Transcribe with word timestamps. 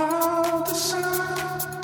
All 0.00 0.62
the 0.62 0.74
sun. 0.74 1.77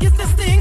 get 0.00 0.16
this 0.16 0.32
thing 0.32 0.59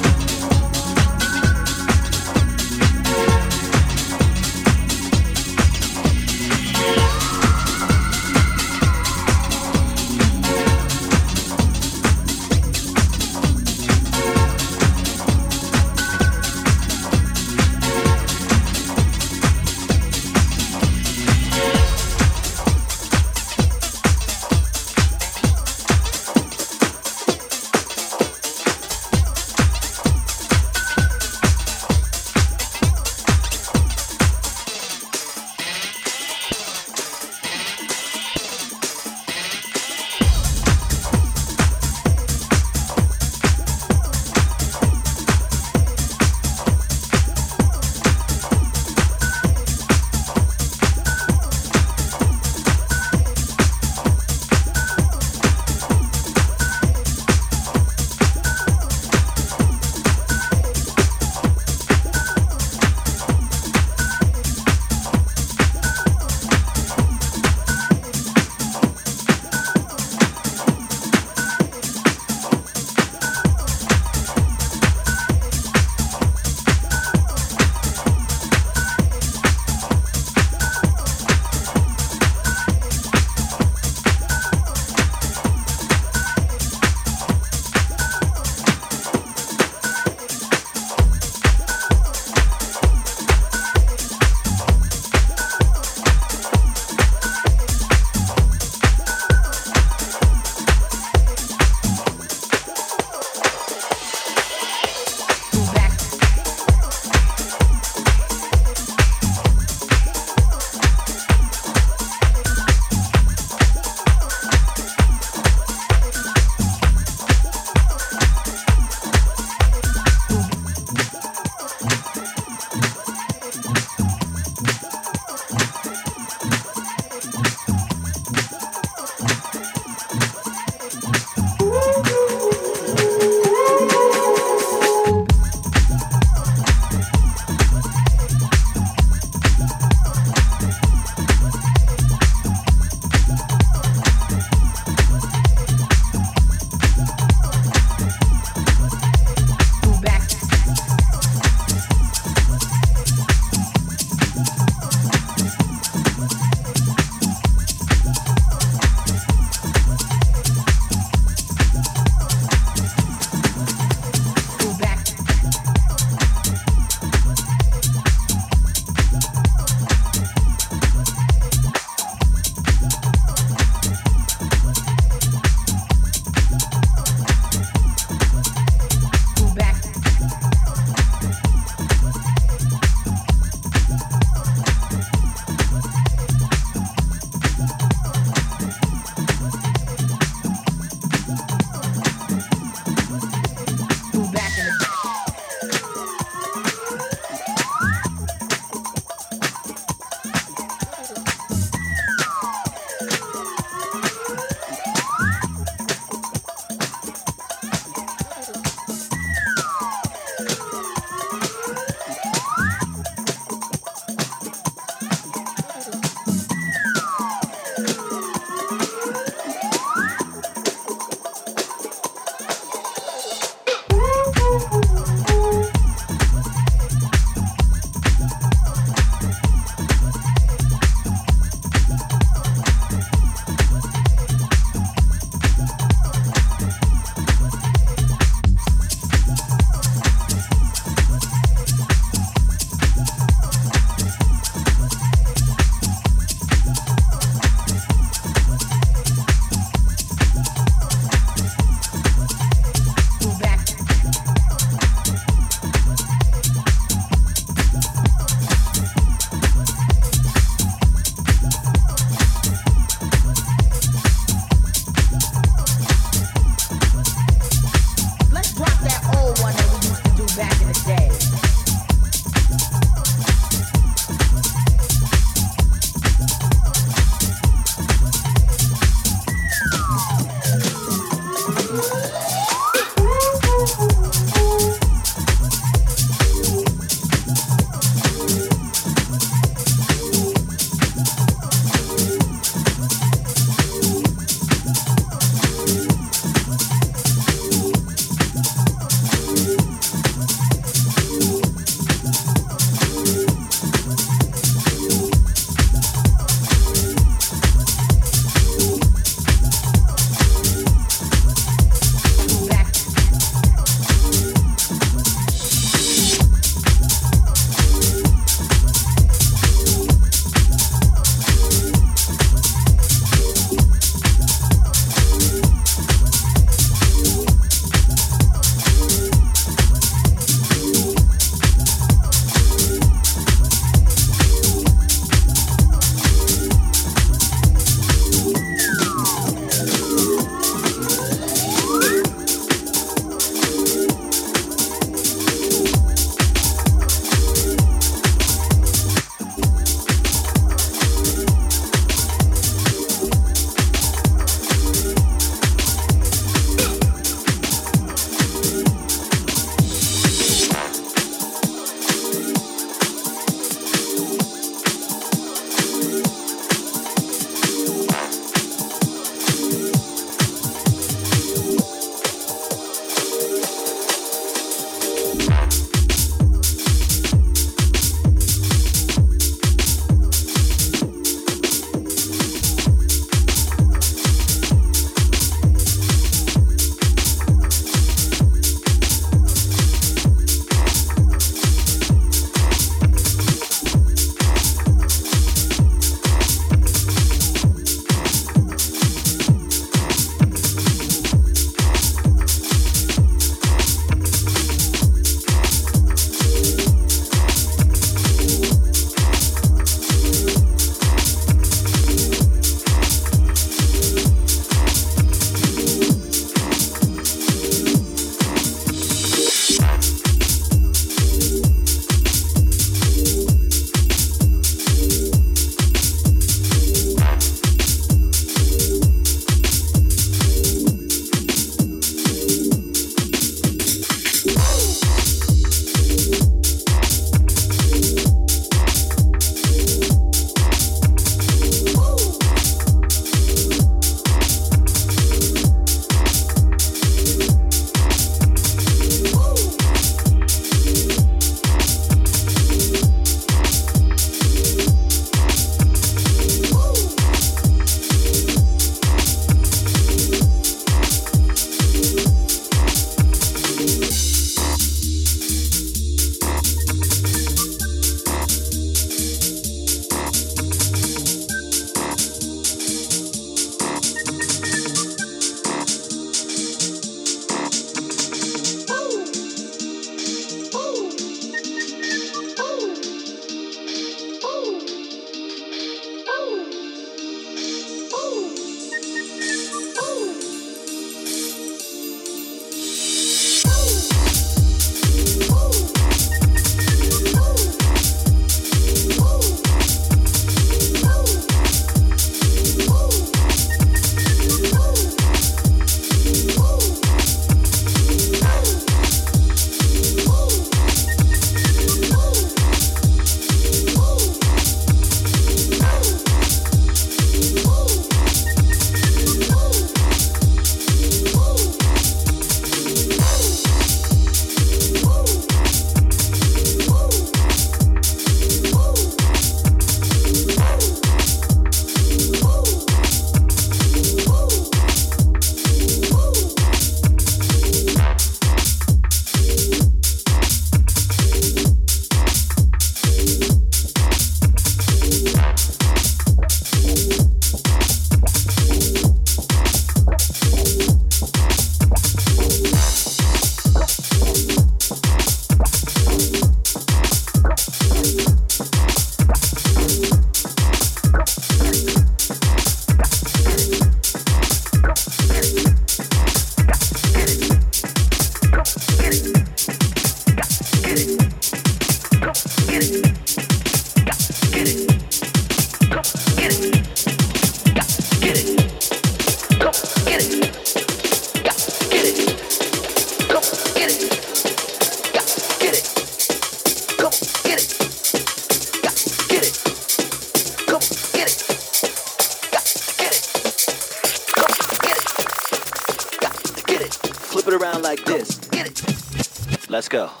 Let's 599.51 599.67
go. 599.67 600.00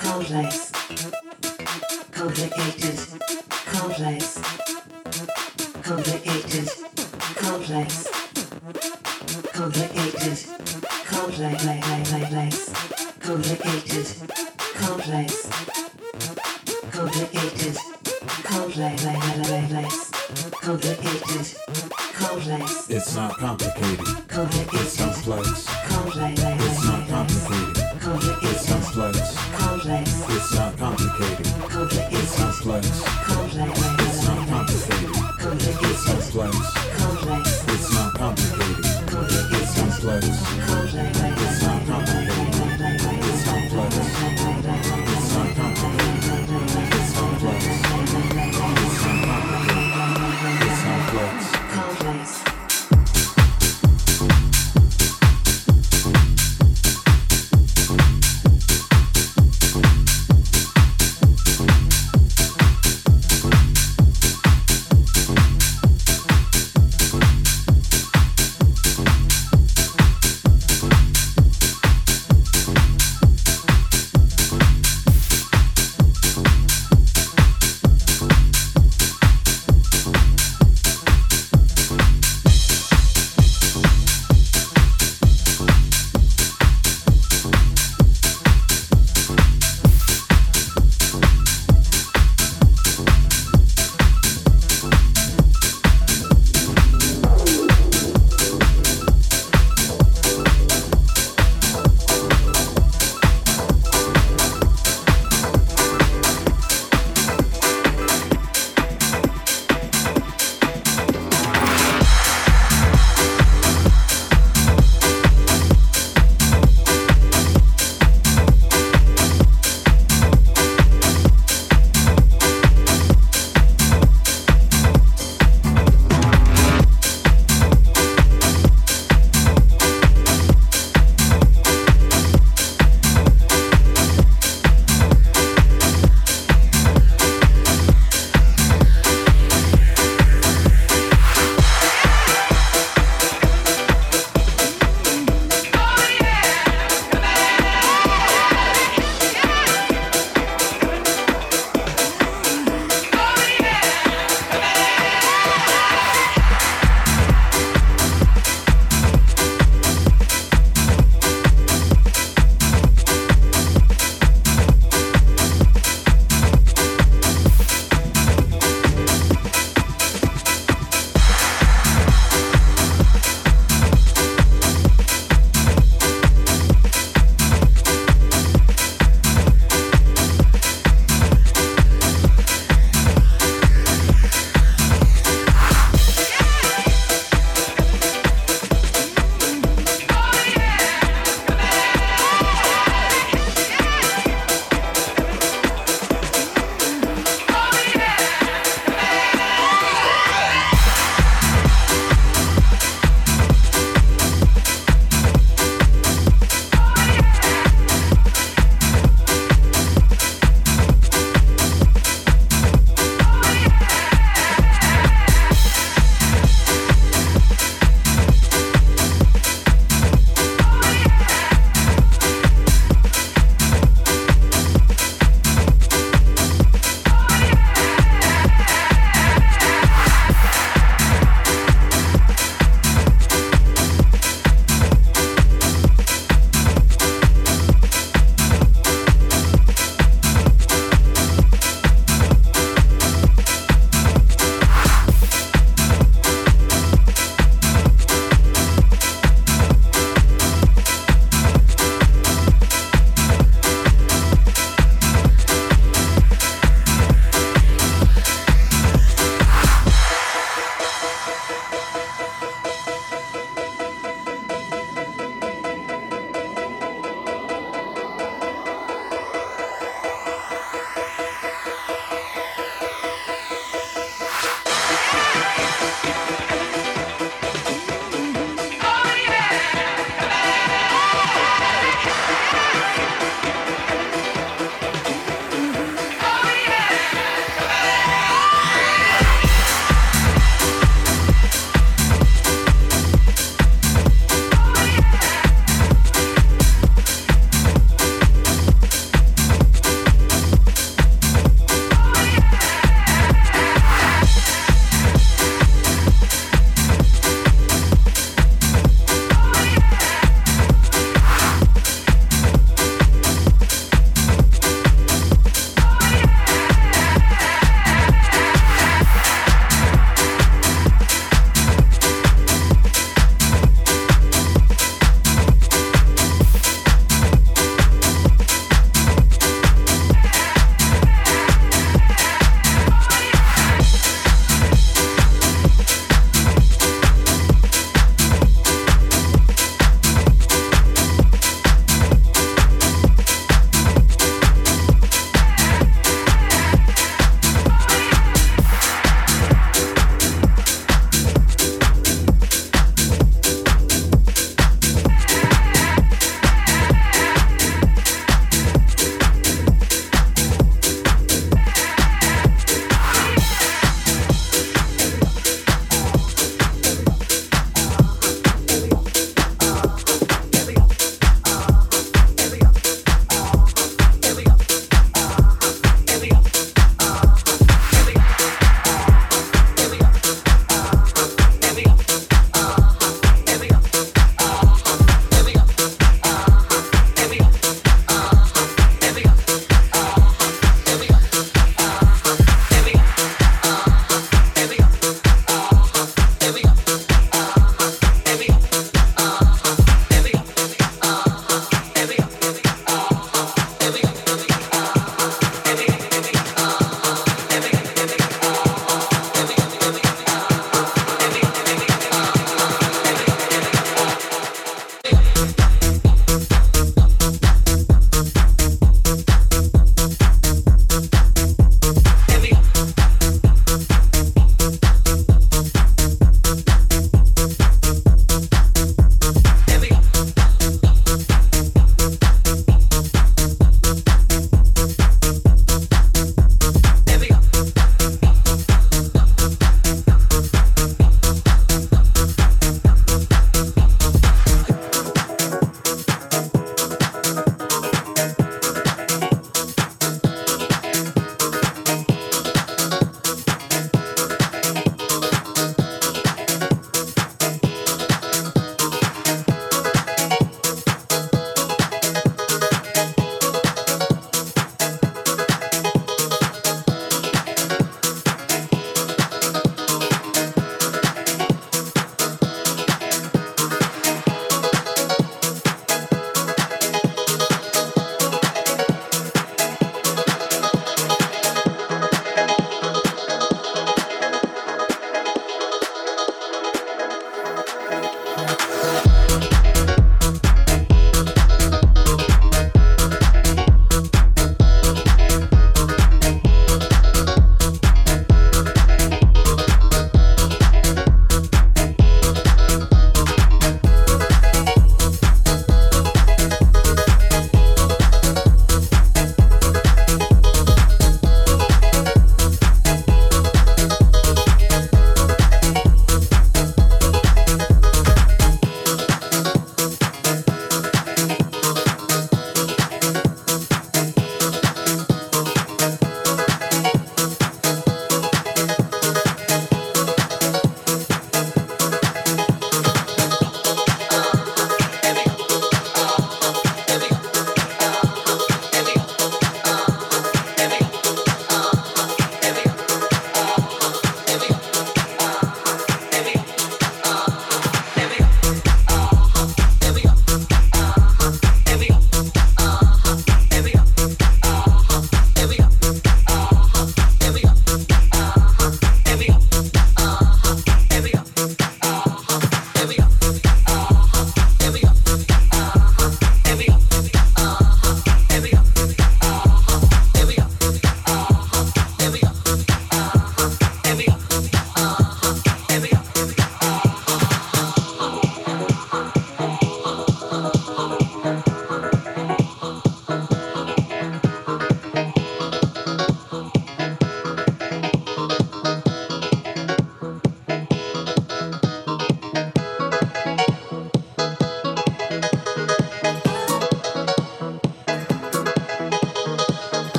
complex, 0.00 0.72
complicated, 2.10 2.98
complex, 3.66 4.40
complicated, 5.82 6.68
complex, 7.36 8.08
complicated, 9.52 10.38
complex, 11.04 11.64
complicated, 13.20 14.06
complex, 14.74 15.36
complicated, 16.90 17.76
complex, 18.44 19.10
complicated, 20.62 21.56
complex. 22.14 22.90
It's 22.90 23.14
not 23.14 23.36
complicated. 23.36 24.28
Complicated. 24.28 24.80
It's 24.80 24.96
complex. 24.96 25.66
Complex. 25.88 26.40
It's 26.40 26.84
not 26.84 27.08
complicated. 27.08 28.00
Complicated. 28.00 28.50
It's 28.50 28.66
complex. 28.68 29.59
Complex. 29.80 30.10
It's 30.28 30.54
not 30.54 30.76
complicated. 30.76 31.46
Complex. 31.70 32.12
It's 32.12 32.36
complex. 32.36 33.02
Complex. 33.24 33.80
It's 33.80 34.26
not 34.26 34.46
complicated. 34.46 35.14
Complex. 35.38 35.82
It's 35.82 36.04
complex. 36.04 36.56
Complex. 36.98 37.64
It's 37.68 37.94
not 37.94 38.12
complicated. 38.12 38.84
Complex. 39.08 39.52
It's 39.52 39.80
complex. 39.80 40.49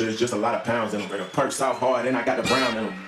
No 0.00 0.06
it's 0.06 0.18
just 0.18 0.32
a 0.32 0.36
lot 0.36 0.54
of 0.54 0.64
pounds 0.64 0.94
in 0.94 1.00
them. 1.00 1.26
Perk 1.32 1.52
South 1.52 1.78
hard, 1.78 2.06
and 2.06 2.16
I 2.16 2.24
got 2.24 2.36
the 2.36 2.48
brown 2.48 2.76
in 2.76 2.84
them. 2.84 3.07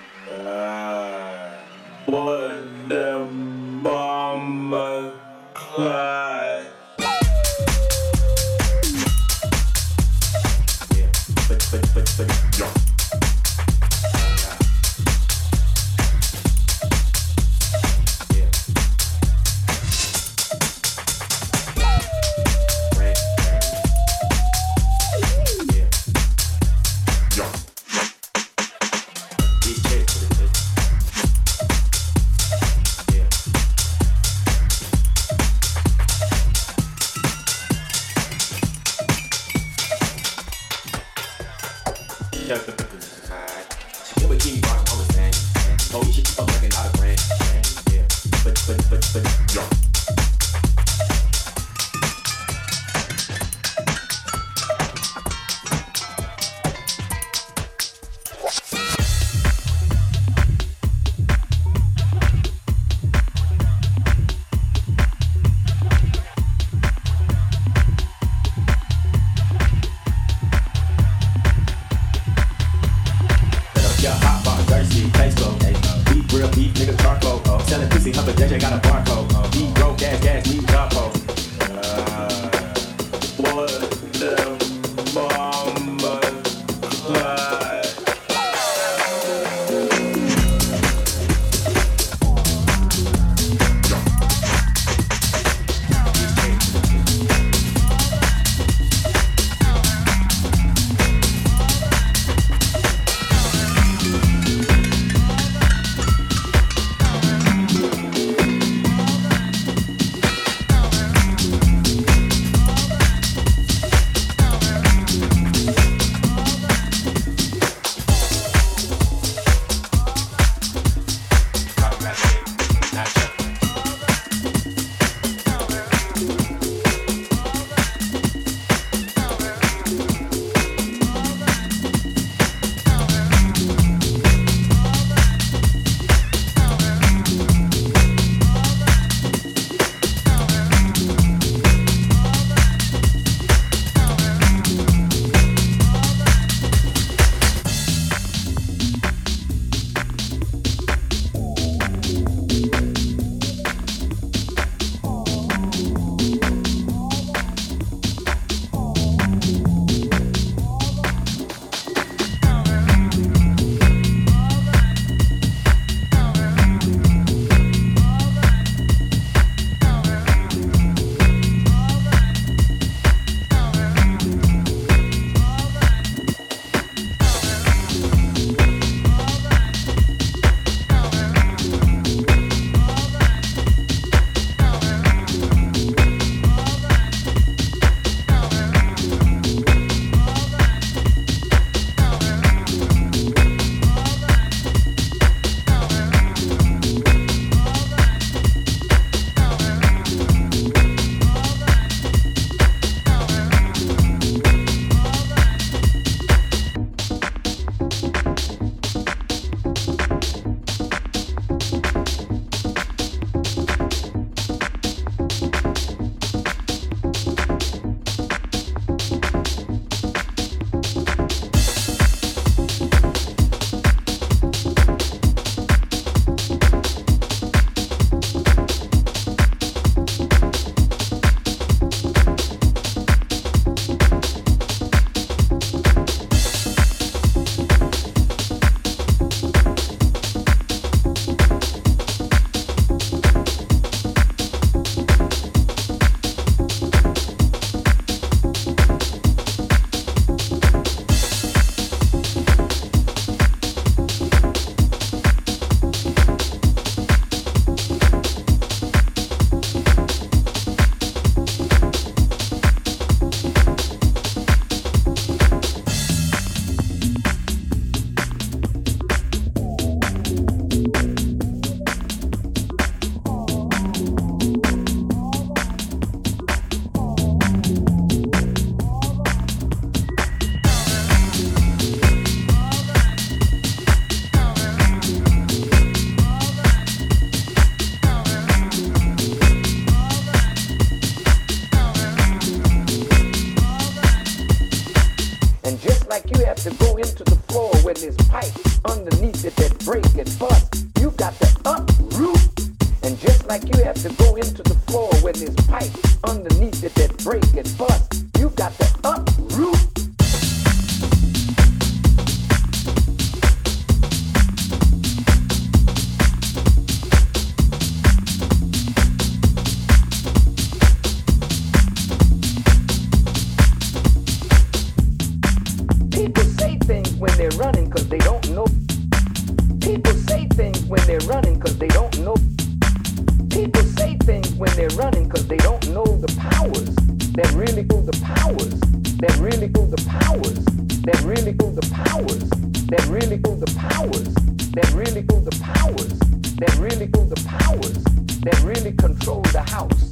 when 334.61 334.71
they're 334.77 334.91
running 334.91 335.25
because 335.25 335.49
they 335.49 335.57
don't 335.57 335.89
know 335.89 336.05
the 336.05 336.29
powers 336.39 336.95
that 337.33 337.51
really 337.57 337.83
go 337.83 338.03
the 338.03 338.13
powers 338.21 338.79
that 339.17 339.35
really 339.41 339.67
go 339.67 339.87
the 339.87 339.97
powers 340.05 340.61
that 341.01 341.19
really 341.25 341.53
go 341.53 341.71
the 341.71 341.81
powers 341.89 342.51
that 342.93 343.03
really 343.07 343.39
go 343.39 343.57
the 343.57 343.73
powers 343.81 344.35
that 344.77 344.93
really 344.93 345.23
go 345.23 345.41
the 345.41 345.57
powers 345.65 346.13
that 346.61 346.77
really 346.77 347.07
go 347.07 347.25
the 347.25 347.41
powers 347.49 348.05
that 348.45 348.61
really 348.63 348.93
control 348.93 349.41
the 349.45 349.63
house. 349.63 350.11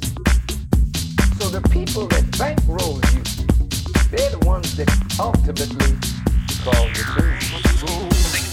So 1.37 1.49
the 1.49 1.61
people 1.69 2.07
that 2.07 2.25
bankroll 2.39 2.95
you, 3.13 3.21
they're 4.09 4.31
the 4.31 4.43
ones 4.47 4.75
that 4.77 4.89
ultimately 5.19 5.93
cause 6.65 6.89
the 6.97 7.03
truth. 7.05 8.48